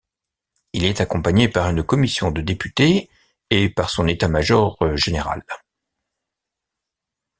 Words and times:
Il 0.73 0.83
est 0.85 0.99
accompagné 0.99 1.47
par 1.47 1.69
une 1.69 1.83
commission 1.83 2.31
de 2.31 2.41
députés 2.41 3.07
et 3.51 3.69
par 3.69 3.91
son 3.91 4.07
état-major 4.07 4.97
général. 4.97 5.43